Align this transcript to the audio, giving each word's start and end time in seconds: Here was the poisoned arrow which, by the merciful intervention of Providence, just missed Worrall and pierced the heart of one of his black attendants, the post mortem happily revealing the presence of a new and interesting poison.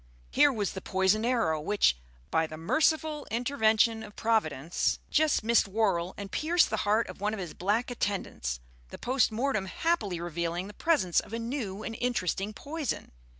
Here 0.31 0.51
was 0.51 0.73
the 0.73 0.81
poisoned 0.81 1.27
arrow 1.27 1.61
which, 1.61 1.95
by 2.31 2.47
the 2.47 2.57
merciful 2.57 3.27
intervention 3.29 4.01
of 4.01 4.15
Providence, 4.15 4.97
just 5.11 5.43
missed 5.43 5.67
Worrall 5.67 6.15
and 6.17 6.31
pierced 6.31 6.71
the 6.71 6.77
heart 6.89 7.05
of 7.07 7.21
one 7.21 7.35
of 7.35 7.39
his 7.39 7.53
black 7.53 7.91
attendants, 7.91 8.59
the 8.89 8.97
post 8.97 9.31
mortem 9.31 9.67
happily 9.67 10.19
revealing 10.19 10.65
the 10.65 10.73
presence 10.73 11.19
of 11.19 11.33
a 11.33 11.37
new 11.37 11.83
and 11.83 11.95
interesting 12.01 12.51
poison. 12.51 13.11